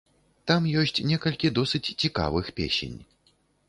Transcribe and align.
Там 0.51 0.69
ёсць 0.85 1.03
некалькі 1.13 1.53
досыць 1.61 1.85
цікавых 2.01 2.53
песень. 2.63 3.01